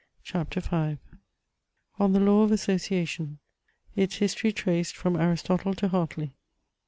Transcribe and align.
CHAPTER 0.23 0.61
V 0.61 0.97
On 1.99 2.11
the 2.13 2.19
law 2.19 2.41
of 2.41 2.51
Association 2.51 3.37
Its 3.95 4.15
history 4.15 4.51
traced 4.51 4.97
from 4.97 5.15
Aristotle 5.15 5.75
to 5.75 5.89
Hartley. 5.89 6.33